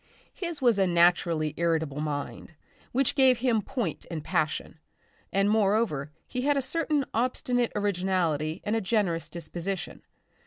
His 0.33 0.63
was 0.63 0.79
a 0.79 0.87
naturally 0.87 1.53
irritable 1.57 2.01
mind, 2.01 2.55
which 2.91 3.13
gave 3.13 3.37
him 3.37 3.61
point 3.61 4.03
and 4.09 4.23
passion; 4.23 4.79
and 5.31 5.47
moreover 5.47 6.11
he 6.25 6.41
had 6.41 6.57
a 6.57 6.59
certain 6.59 7.05
obstinate 7.13 7.71
originality 7.75 8.63
and 8.65 8.75
a 8.75 8.81
generous 8.81 9.29
disposition. 9.29 10.01